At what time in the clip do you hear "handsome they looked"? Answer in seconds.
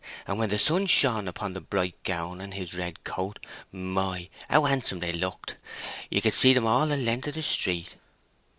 4.63-5.57